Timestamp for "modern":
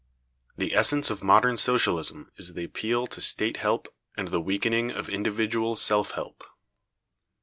1.21-1.57